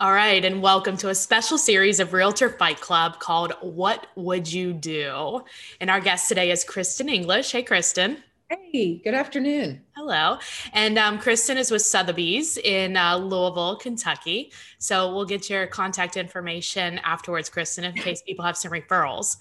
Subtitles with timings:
[0.00, 4.52] All right, and welcome to a special series of Realtor Fight Club called What Would
[4.52, 5.42] You Do?
[5.80, 7.50] And our guest today is Kristen English.
[7.50, 8.22] Hey, Kristen.
[8.48, 9.82] Hey, good afternoon.
[9.96, 10.38] Hello.
[10.72, 14.52] And um, Kristen is with Sotheby's in uh, Louisville, Kentucky.
[14.78, 19.36] So we'll get your contact information afterwards, Kristen, in case people have some referrals.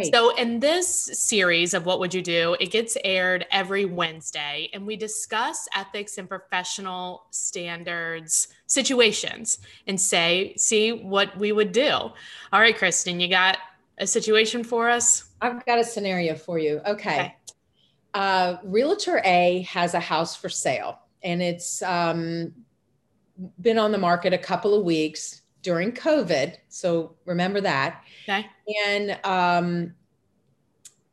[0.00, 4.86] So, in this series of What Would You Do, it gets aired every Wednesday, and
[4.86, 11.90] we discuss ethics and professional standards situations and say, see what we would do.
[11.90, 12.14] All
[12.52, 13.58] right, Kristen, you got
[13.98, 15.24] a situation for us?
[15.42, 16.80] I've got a scenario for you.
[16.86, 17.20] Okay.
[17.20, 17.36] okay.
[18.14, 22.52] Uh, Realtor A has a house for sale, and it's um,
[23.60, 26.56] been on the market a couple of weeks during COVID.
[26.68, 28.04] So remember that.
[28.28, 28.46] Okay.
[28.86, 29.94] And um,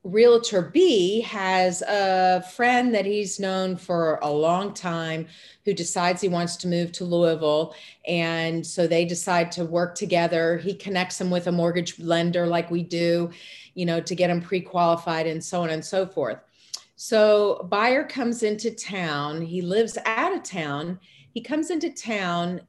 [0.04, 5.28] Realtor B has a friend that he's known for a long time
[5.66, 7.76] who decides he wants to move to Louisville.
[8.08, 10.58] And so they decide to work together.
[10.58, 13.30] He connects him with a mortgage lender like we do,
[13.76, 16.40] you know, to get him pre qualified and so on and so forth.
[16.96, 19.42] So buyer comes into town.
[19.42, 21.00] He lives out of town.
[21.34, 22.62] He comes into town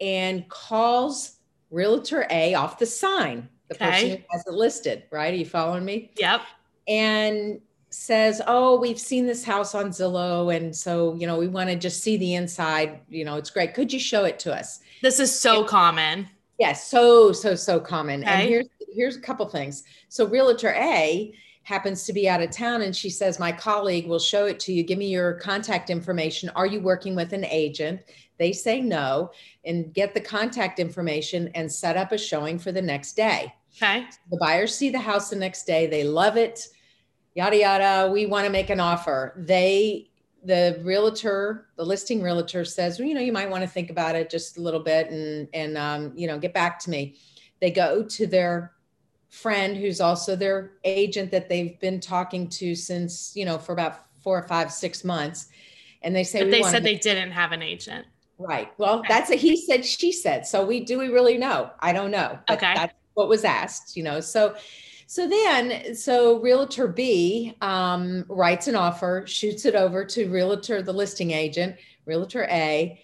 [0.00, 1.38] and calls
[1.70, 3.90] Realtor A off the sign, the okay.
[3.90, 5.32] person who has it listed, right?
[5.32, 6.12] Are you following me?
[6.16, 6.42] Yep.
[6.88, 10.54] And says, Oh, we've seen this house on Zillow.
[10.54, 13.00] And so, you know, we want to just see the inside.
[13.08, 13.74] You know, it's great.
[13.74, 14.80] Could you show it to us?
[15.02, 16.28] This is so common.
[16.58, 18.22] Yes, so, so, so common.
[18.22, 18.30] Okay.
[18.30, 19.84] And here's here's a couple things.
[20.08, 21.32] So Realtor A
[21.62, 24.72] happens to be out of town and she says, My colleague will show it to
[24.72, 24.82] you.
[24.82, 26.50] Give me your contact information.
[26.50, 28.00] Are you working with an agent?
[28.38, 29.30] They say no
[29.64, 33.54] and get the contact information and set up a showing for the next day.
[33.76, 34.06] Okay.
[34.30, 35.86] The buyers see the house the next day.
[35.86, 36.66] They love it.
[37.34, 38.10] Yada, yada.
[38.10, 39.34] We want to make an offer.
[39.36, 40.10] They,
[40.44, 44.16] the realtor, the listing realtor says, well, you know, you might want to think about
[44.16, 47.16] it just a little bit and, and, um, you know, get back to me.
[47.60, 48.72] They go to their
[49.32, 54.04] friend who's also their agent that they've been talking to since, you know, for about
[54.20, 55.48] four or five, six months.
[56.02, 58.06] And they say, but they said they didn't have an agent.
[58.38, 58.70] Right.
[58.76, 59.08] Well, okay.
[59.08, 60.46] that's a he said, she said.
[60.46, 61.70] So we do we really know?
[61.80, 62.38] I don't know.
[62.50, 62.74] okay.
[62.74, 64.20] That's what was asked, you know.
[64.20, 64.54] So
[65.06, 70.92] so then so realtor B um, writes an offer, shoots it over to realtor, the
[70.92, 73.00] listing agent, realtor A.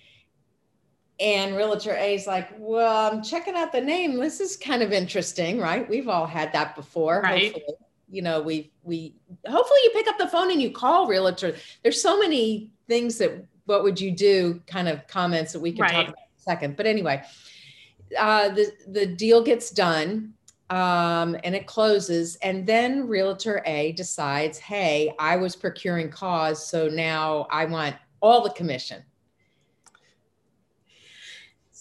[1.20, 4.18] And realtor A is like, well, I'm checking out the name.
[4.18, 5.88] This is kind of interesting, right?
[5.88, 7.22] We've all had that before.
[7.22, 7.52] Right.
[7.52, 7.74] Hopefully
[8.10, 9.14] you know we we
[9.46, 13.44] hopefully you pick up the phone and you call realtor there's so many things that
[13.68, 15.92] what would you do kind of comments that we can right.
[15.92, 16.76] talk about in a second.
[16.76, 17.22] But anyway,
[18.18, 20.32] uh, the, the deal gets done
[20.70, 22.36] um, and it closes.
[22.36, 26.66] And then Realtor A decides, hey, I was procuring cause.
[26.68, 29.02] So now I want all the commission.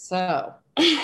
[0.08, 0.54] So.
[0.78, 1.00] and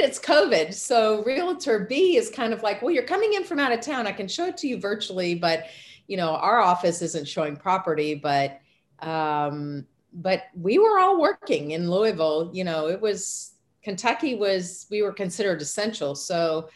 [0.00, 0.72] it's COVID.
[0.72, 4.06] So Realtor B is kind of like, well, you're coming in from out of town.
[4.06, 5.66] I can show it to you virtually, but
[6.06, 8.60] you know, our office isn't showing property, but
[9.00, 12.50] um, but we were all working in Louisville.
[12.54, 16.14] You know, it was Kentucky was we were considered essential.
[16.14, 16.70] So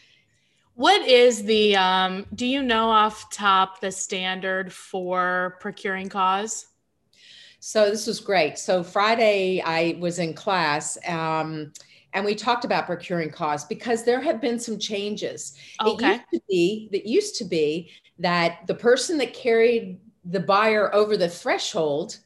[0.74, 6.66] what is the um, do you know off top the standard for procuring cause?
[7.60, 8.58] So this was great.
[8.58, 10.98] So Friday I was in class.
[11.06, 11.72] Um,
[12.12, 15.54] and we talked about procuring cause because there have been some changes.
[15.80, 16.14] Okay.
[16.14, 20.92] It used to be that used to be that the person that carried the buyer
[20.94, 22.18] over the threshold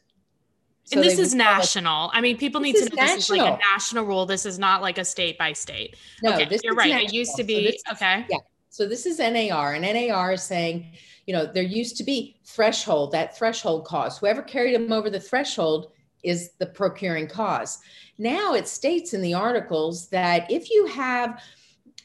[0.84, 2.10] so and this is national.
[2.12, 3.16] I mean, people need to know national.
[3.16, 4.26] this is like a national rule.
[4.26, 5.96] This is not like a state by state.
[6.22, 6.90] No, okay, you're right.
[6.90, 7.06] National.
[7.06, 8.26] It used to be so okay.
[8.28, 8.36] Yeah.
[8.74, 10.94] So this is NAR, and NAR is saying,
[11.28, 14.18] you know, there used to be threshold, that threshold cause.
[14.18, 15.92] Whoever carried them over the threshold
[16.24, 17.78] is the procuring cause.
[18.18, 21.40] Now it states in the articles that if you have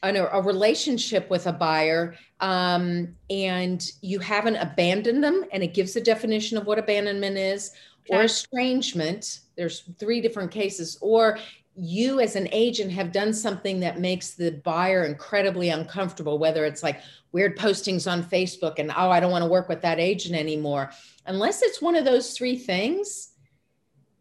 [0.04, 5.96] an, a relationship with a buyer um, and you haven't abandoned them, and it gives
[5.96, 7.72] a definition of what abandonment is,
[8.08, 8.16] okay.
[8.16, 11.36] or estrangement, there's three different cases, or
[11.80, 16.82] you as an agent have done something that makes the buyer incredibly uncomfortable, whether it's
[16.82, 17.00] like
[17.32, 20.90] weird postings on Facebook and, oh, I don't want to work with that agent anymore.
[21.26, 23.30] Unless it's one of those three things,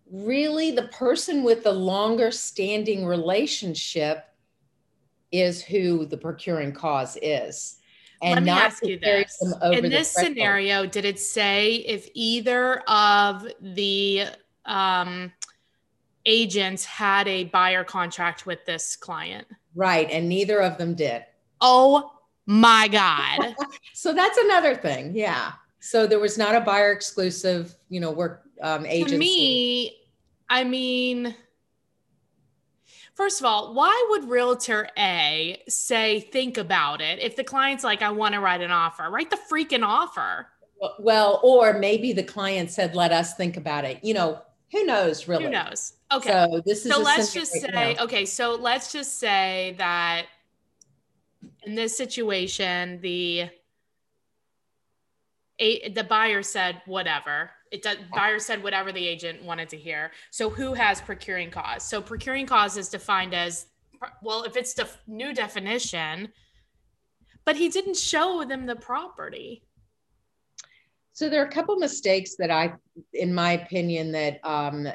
[0.10, 4.26] really the person with the longer standing relationship
[5.32, 7.76] is who the procuring cause is.
[8.22, 9.42] And Let me ask you this.
[9.64, 14.26] In this scenario, did it say if either of the
[14.66, 15.32] um,
[16.26, 19.48] agents had a buyer contract with this client?
[19.76, 20.10] Right.
[20.12, 21.24] And neither of them did.
[21.62, 22.12] Oh
[22.46, 23.56] my God.
[23.94, 25.16] so that's another thing.
[25.16, 25.54] Yeah.
[25.80, 29.14] So there was not a buyer exclusive, you know, work um, agency.
[29.14, 29.98] To me,
[30.50, 31.36] I mean,
[33.16, 38.02] first of all, why would realtor A say think about it if the client's like,
[38.02, 39.10] I want to write an offer?
[39.10, 40.48] Write the freaking offer.
[41.00, 44.04] Well, or maybe the client said, let us think about it.
[44.04, 45.46] You know, who knows really?
[45.46, 45.94] Who knows?
[46.12, 46.30] Okay.
[46.30, 50.26] So this is so let's just say, okay, so let's just say that
[51.64, 53.50] in this situation, the
[55.60, 60.12] a, the buyer said whatever it does buyer said whatever the agent wanted to hear
[60.32, 63.68] so who has procuring cause so procuring cause is defined as
[64.22, 66.30] well if it's the new definition
[67.46, 69.64] but he didn't show them the property
[71.14, 72.74] so there are a couple mistakes that i
[73.14, 74.88] in my opinion that um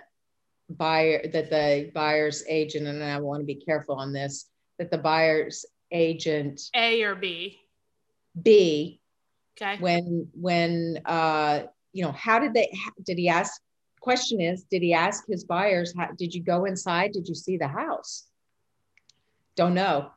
[0.71, 4.47] buyer that the buyer's agent and i want to be careful on this
[4.79, 7.61] that the buyer's agent a or b
[8.43, 9.01] b
[9.57, 11.63] okay when when uh
[11.95, 13.63] you know, how did they, did he ask,
[14.01, 17.13] question is, did he ask his buyers, how, did you go inside?
[17.13, 18.27] Did you see the house?
[19.57, 20.11] Don't know.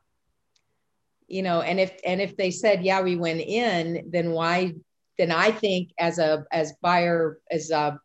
[1.27, 4.73] You know, and if, and if they said, yeah, we went in, then why,
[5.17, 7.99] then I think as a, as buyer, as a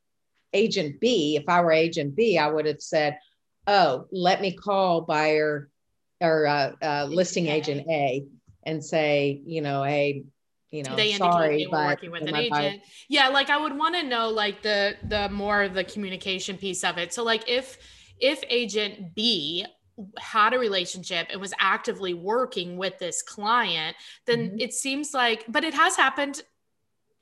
[0.53, 3.19] agent B, if I were agent B, I would have said,
[3.67, 5.69] oh, let me call buyer
[6.20, 8.25] or uh, uh, listing agent A
[8.64, 10.25] and say, you know, hey,
[10.70, 12.81] you know, they sorry, they were working with an agent.
[13.09, 16.97] Yeah, like I would want to know like the the more the communication piece of
[16.97, 17.12] it.
[17.12, 17.76] So like if
[18.19, 19.67] if agent B
[20.19, 24.61] had a relationship and was actively working with this client, then mm-hmm.
[24.61, 26.41] it seems like but it has happened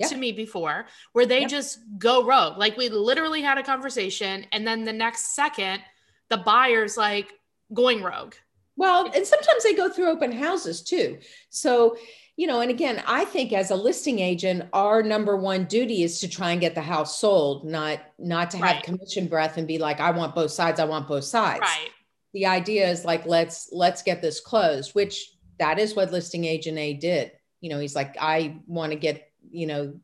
[0.09, 2.59] to me before where they just go rogue.
[2.59, 5.83] Like we literally had a conversation and then the next second
[6.29, 7.33] the buyer's like
[7.73, 8.35] going rogue.
[8.77, 11.19] Well, and sometimes they go through open houses too.
[11.51, 11.97] So
[12.37, 16.21] you know, and again, I think as a listing agent, our number one duty is
[16.21, 18.83] to try and get the house sold, not not to have right.
[18.83, 21.61] commission breath and be like, I want both sides, I want both sides.
[21.61, 21.91] Right.
[22.33, 26.79] The idea is like, let's let's get this closed, which that is what listing agent
[26.79, 27.33] A did.
[27.61, 29.95] You know, he's like, I want to get, you know,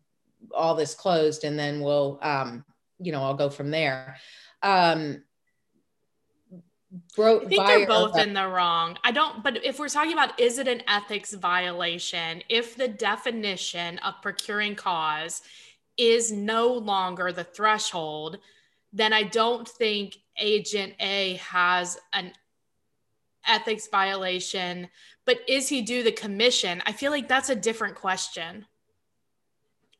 [0.55, 2.65] all this closed and then we'll um,
[2.99, 4.17] you know, I'll go from there.
[4.63, 5.23] Um,
[7.15, 8.97] bro- I think they're both in the wrong.
[9.05, 13.99] I don't, but if we're talking about is it an ethics violation, if the definition
[13.99, 15.43] of procuring cause
[15.97, 18.39] is no longer the threshold,
[18.93, 22.33] then I don't think Agent A has an
[23.47, 24.89] ethics violation.
[25.25, 26.83] But is he due the commission?
[26.87, 28.67] I feel like that's a different question.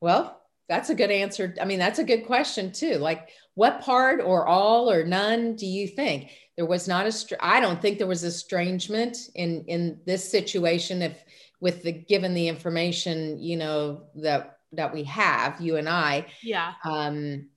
[0.01, 1.55] Well, that's a good answer.
[1.61, 2.97] I mean, that's a good question too.
[2.97, 6.31] Like, what part or all or none do you think?
[6.57, 7.45] There was not a.
[7.45, 11.03] I don't think there was estrangement in in this situation.
[11.03, 11.23] If
[11.61, 16.27] with the given the information, you know that that we have, you and I.
[16.43, 16.73] Yeah.
[16.85, 17.49] Um,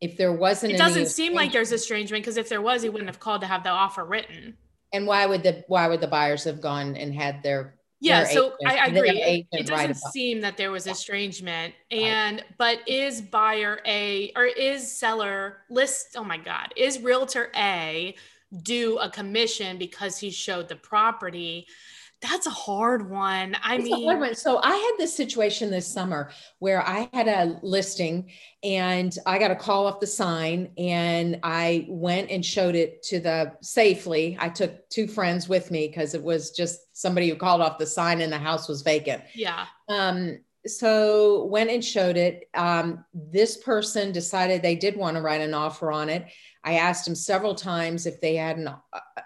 [0.00, 3.08] if there wasn't, it doesn't seem like there's estrangement because if there was, he wouldn't
[3.08, 4.56] have called to have the offer written.
[4.92, 8.54] And why would the why would the buyers have gone and had their yeah so
[8.66, 9.46] I, I, agree.
[9.52, 12.46] It, doesn't seem that there was estrangement and right.
[12.58, 18.14] but is buyer a or is seller list oh my god is realtor a
[18.62, 21.66] do a commission because he showed the property
[22.22, 23.56] that's a hard one.
[23.62, 24.34] I it's mean, one.
[24.34, 26.30] so I had this situation this summer
[26.60, 28.30] where I had a listing
[28.62, 33.18] and I got a call off the sign and I went and showed it to
[33.18, 34.36] the safely.
[34.40, 37.86] I took two friends with me because it was just somebody who called off the
[37.86, 39.24] sign and the house was vacant.
[39.34, 39.66] Yeah.
[39.88, 42.48] Um, so went and showed it.
[42.54, 46.26] Um, this person decided they did want to write an offer on it.
[46.64, 48.70] I asked them several times if they had an,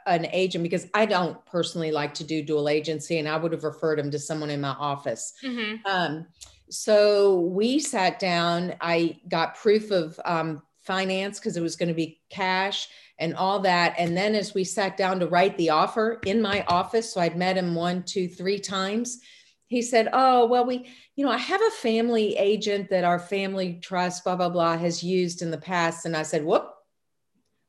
[0.06, 3.64] an agent because I don't personally like to do dual agency, and I would have
[3.64, 5.34] referred them to someone in my office.
[5.44, 5.86] Mm-hmm.
[5.86, 6.26] Um,
[6.70, 8.74] so we sat down.
[8.80, 12.88] I got proof of um, finance because it was going to be cash
[13.18, 13.94] and all that.
[13.98, 17.36] And then as we sat down to write the offer in my office, so I'd
[17.36, 19.20] met him one, two, three times
[19.68, 23.80] he said, Oh, well, we, you know, I have a family agent that our family
[23.82, 26.06] trust, blah, blah, blah, has used in the past.
[26.06, 26.72] And I said, Whoop,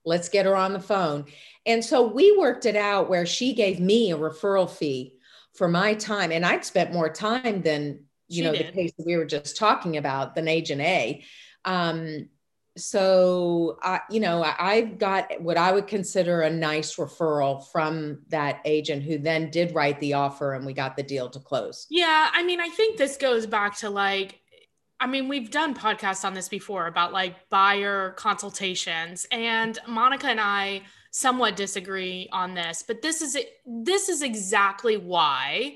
[0.07, 1.25] let's get her on the phone.
[1.65, 5.13] And so we worked it out where she gave me a referral fee
[5.53, 6.31] for my time.
[6.31, 8.67] And I'd spent more time than, you she know, did.
[8.67, 11.23] the case that we were just talking about than agent A.
[11.65, 12.29] Um,
[12.77, 18.61] so I, you know, I got what I would consider a nice referral from that
[18.65, 21.87] agent who then did write the offer and we got the deal to close.
[21.89, 24.39] Yeah, I mean, I think this goes back to like
[24.99, 30.41] I mean, we've done podcasts on this before about like buyer consultations and Monica and
[30.41, 35.75] I somewhat disagree on this, but this is this is exactly why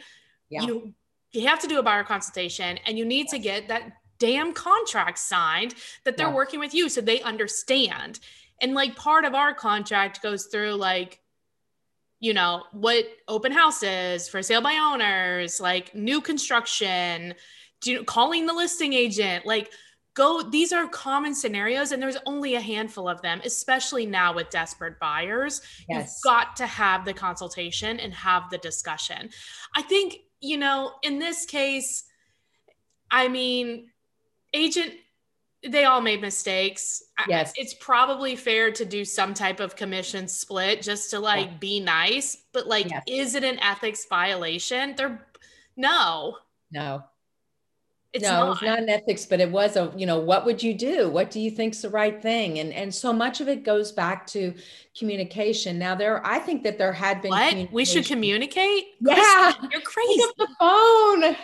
[0.49, 0.63] yeah.
[0.63, 0.93] you
[1.31, 5.17] you have to do a buyer consultation and you need to get that damn contract
[5.17, 5.73] signed
[6.03, 6.33] that they're yeah.
[6.33, 8.19] working with you so they understand.
[8.61, 11.19] And like part of our contract goes through like,
[12.19, 17.33] you know, what open houses for sale by owners, like new construction,
[17.81, 19.71] do, calling the listing agent, like
[20.13, 24.49] go these are common scenarios and there's only a handful of them especially now with
[24.49, 25.61] desperate buyers.
[25.89, 26.19] Yes.
[26.23, 29.29] you've got to have the consultation and have the discussion.
[29.75, 32.03] I think you know in this case
[33.11, 33.91] i mean
[34.55, 34.93] agent
[35.63, 37.03] they all made mistakes.
[37.29, 37.53] Yes.
[37.55, 41.57] it's probably fair to do some type of commission split just to like yeah.
[41.59, 43.03] be nice but like yes.
[43.07, 44.95] is it an ethics violation?
[44.97, 45.23] They're
[45.77, 46.37] no.
[46.71, 47.03] No
[48.13, 48.51] it's no, not.
[48.53, 51.09] it's not an ethics, but it was a, you know, what would you do?
[51.09, 52.59] What do you think's the right thing?
[52.59, 54.53] And and so much of it goes back to
[54.97, 55.79] communication.
[55.79, 58.83] Now there, I think that there had been what we should communicate.
[58.99, 60.21] Yeah, you're crazy.
[60.37, 61.37] the phone,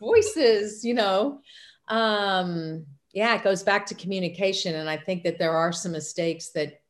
[0.00, 1.40] voices, you know.
[1.88, 6.50] Um, yeah, it goes back to communication, and I think that there are some mistakes
[6.50, 6.80] that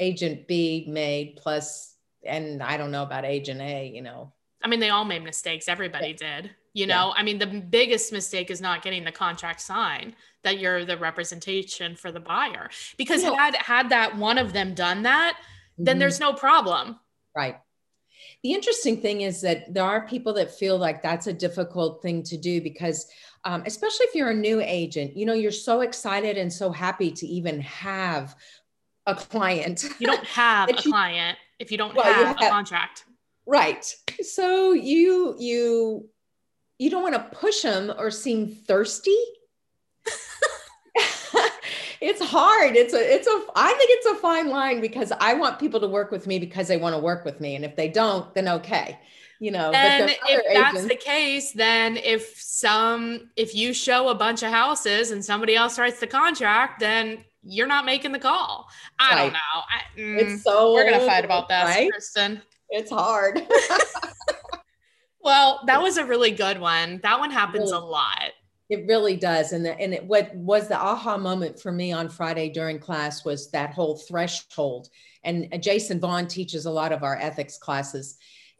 [0.00, 1.36] Agent B made.
[1.36, 3.86] Plus, and I don't know about Agent A.
[3.86, 4.32] You know,
[4.64, 5.68] I mean, they all made mistakes.
[5.68, 6.40] Everybody yeah.
[6.40, 6.50] did.
[6.74, 7.20] You know, yeah.
[7.20, 11.96] I mean, the biggest mistake is not getting the contract signed that you're the representation
[11.96, 12.70] for the buyer.
[12.96, 13.34] Because yeah.
[13.34, 15.84] had had that one of them done that, mm-hmm.
[15.84, 16.98] then there's no problem.
[17.34, 17.56] Right.
[18.42, 22.22] The interesting thing is that there are people that feel like that's a difficult thing
[22.24, 23.08] to do because,
[23.44, 27.10] um, especially if you're a new agent, you know, you're so excited and so happy
[27.10, 28.36] to even have
[29.06, 29.84] a client.
[29.98, 33.04] You don't have a you, client if you don't well, have, you have a contract.
[33.46, 33.84] Right.
[34.22, 36.08] So you you
[36.78, 39.16] you don't want to push them or seem thirsty.
[42.00, 42.76] it's hard.
[42.76, 45.88] It's a, it's a, I think it's a fine line because I want people to
[45.88, 47.56] work with me because they want to work with me.
[47.56, 48.98] And if they don't, then okay.
[49.40, 54.42] You know, and if that's the case, then if some, if you show a bunch
[54.42, 58.68] of houses and somebody else writes the contract, then you're not making the call.
[58.98, 59.22] I right.
[59.22, 59.38] don't know.
[59.38, 61.88] I, mm, it's so, we're going to fight about that, right?
[61.88, 62.42] Kristen.
[62.70, 63.40] It's hard.
[65.20, 67.00] Well, that was a really good one.
[67.02, 68.30] That one happens really, a lot.
[68.70, 69.52] It really does.
[69.52, 73.24] And, the, and it, what was the aha moment for me on Friday during class
[73.24, 74.88] was that whole threshold.
[75.24, 78.16] And uh, Jason Vaughn teaches a lot of our ethics classes.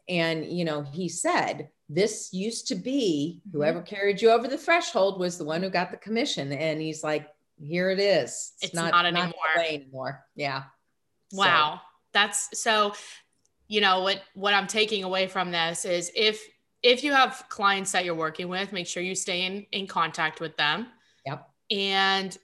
[0.07, 3.57] And, you know, he said, this used to be mm-hmm.
[3.57, 6.51] whoever carried you over the threshold was the one who got the commission.
[6.51, 7.27] And he's like,
[7.61, 8.53] here it is.
[8.61, 9.33] It's, it's not, not, anymore.
[9.55, 10.25] Not anymore.
[10.35, 10.63] Yeah.
[11.31, 11.75] Wow.
[11.75, 11.81] So.
[12.11, 12.93] That's so,
[13.69, 16.43] you know, what, what I'm taking away from this is if,
[16.83, 20.41] if you have clients that you're working with, make sure you stay in, in contact
[20.41, 20.87] with them.
[21.25, 21.47] Yep.
[21.71, 22.37] And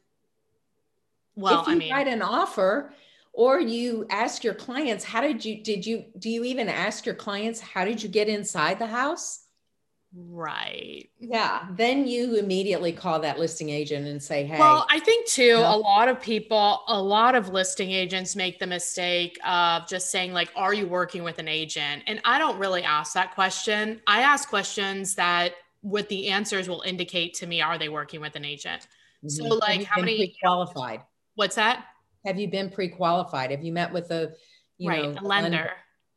[1.35, 2.93] well, if you I mean, write an offer
[3.33, 7.15] or you ask your clients, how did you, did you, do you even ask your
[7.15, 9.44] clients, how did you get inside the house?
[10.17, 11.09] Right.
[11.19, 11.67] Yeah.
[11.71, 14.57] Then you immediately call that listing agent and say, Hey.
[14.57, 18.67] Well, I think too, a lot of people, a lot of listing agents make the
[18.67, 22.03] mistake of just saying, like, are you working with an agent?
[22.07, 24.01] And I don't really ask that question.
[24.07, 28.37] I ask questions that what the answers will indicate to me, are they working with
[28.37, 28.87] an agent?
[29.23, 29.29] Mm-hmm.
[29.29, 31.01] So, like, how many qualified?
[31.35, 31.85] What's that?
[32.25, 33.51] Have you been pre-qualified?
[33.51, 34.31] Have you met with a
[34.77, 35.29] you right, know, a lender?
[35.29, 35.71] lender?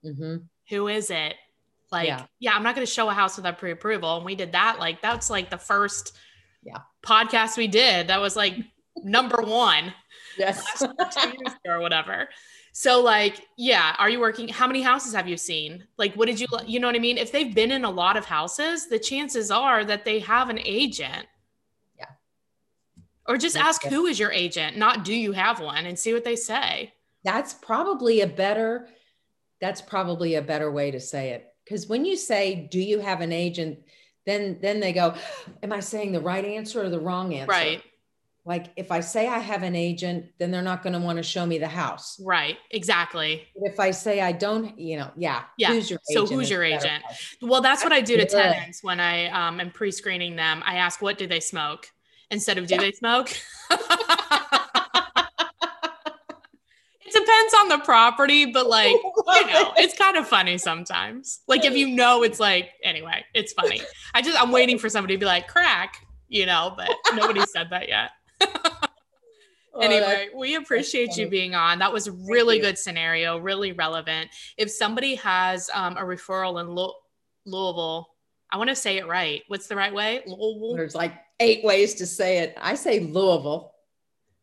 [0.04, 0.36] Mm-hmm.
[0.70, 1.34] Who is it?
[1.90, 4.16] Like, yeah, yeah I'm not going to show a house without pre approval.
[4.16, 4.78] And we did that.
[4.78, 6.16] Like, that's like the first
[6.62, 8.08] yeah podcast we did.
[8.08, 8.54] That was like
[9.02, 9.92] number one.
[10.36, 10.82] Yes.
[11.66, 12.28] or whatever.
[12.72, 14.48] So, like, yeah, are you working?
[14.48, 15.84] How many houses have you seen?
[15.96, 17.18] Like, what did you, you know what I mean?
[17.18, 20.60] If they've been in a lot of houses, the chances are that they have an
[20.64, 21.26] agent.
[21.98, 22.04] Yeah.
[23.26, 23.92] Or just That's ask good.
[23.92, 26.92] who is your agent, not do you have one, and see what they say.
[27.24, 28.88] That's probably a better.
[29.60, 33.20] That's probably a better way to say it because when you say do you have
[33.20, 33.78] an agent?
[34.28, 35.14] then then they go
[35.62, 37.50] am i saying the right answer or the wrong answer?
[37.50, 37.82] Right.
[38.44, 41.22] Like if i say i have an agent then they're not going to want to
[41.22, 42.20] show me the house.
[42.20, 43.48] Right exactly.
[43.56, 47.02] If i say i don't you know yeah yeah who's your so who's your agent?
[47.40, 48.30] well that's, what i do to good.
[48.30, 50.62] tenants when i um, am pre-screening them.
[50.64, 51.88] I ask what do they smoke?
[52.30, 52.80] Instead of do yeah.
[52.82, 53.30] they smoke
[57.20, 61.40] depends on the property, but like, you know, it's kind of funny sometimes.
[61.46, 63.82] Like if you know it's like anyway, it's funny.
[64.14, 67.68] I just I'm waiting for somebody to be like crack, you know, but nobody said
[67.70, 68.10] that yet.
[68.42, 71.78] oh, anyway, we appreciate you being on.
[71.78, 74.30] That was a really good scenario, really relevant.
[74.56, 76.94] If somebody has um, a referral in Lo-
[77.44, 78.08] Louisville,
[78.50, 79.42] I want to say it right.
[79.48, 80.22] What's the right way?
[80.26, 80.76] Louisville.
[80.76, 82.56] There's like eight ways to say it.
[82.60, 83.72] I say Louisville.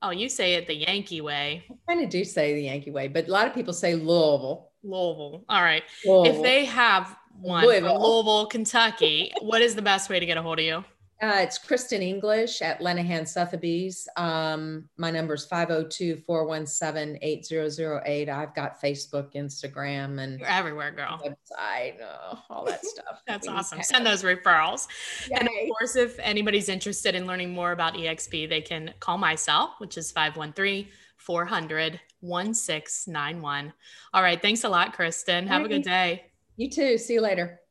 [0.05, 1.63] Oh, you say it the Yankee way.
[1.67, 4.71] I kind of do say the Yankee way, but a lot of people say Louisville.
[4.83, 5.43] Louisville.
[5.49, 5.81] All right.
[6.05, 6.35] Louisville.
[6.35, 7.99] If they have one Louisville.
[7.99, 10.85] Louisville, Kentucky, what is the best way to get a hold of you?
[11.21, 14.05] Uh, it's Kristen English at Lenihan Sotheby's.
[14.17, 18.29] Um, my number is 502 417 8008.
[18.29, 21.21] I've got Facebook, Instagram, and You're everywhere, girl.
[21.23, 23.21] Website, uh, all that stuff.
[23.25, 23.81] That's awesome.
[23.81, 24.87] Send those referrals.
[25.29, 25.37] Yay.
[25.39, 29.35] And of course, if anybody's interested in learning more about EXP, they can call my
[29.35, 33.73] cell, which is 513 400 1691.
[34.13, 34.41] All right.
[34.41, 35.47] Thanks a lot, Kristen.
[35.47, 36.25] Have a good day.
[36.57, 36.97] You too.
[36.97, 37.61] See you later.